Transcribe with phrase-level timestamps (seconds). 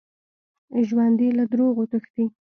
[0.87, 2.25] ژوندي له دروغو تښتي